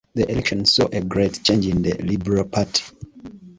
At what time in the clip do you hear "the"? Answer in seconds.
0.15-0.31, 1.83-1.93